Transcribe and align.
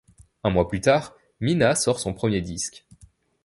Un 0.43 0.49
mois 0.49 0.67
plus 0.67 0.81
tard, 0.81 1.13
Mina 1.41 1.75
sort 1.75 1.99
son 1.99 2.11
premier 2.15 2.41
disque. 2.41 2.87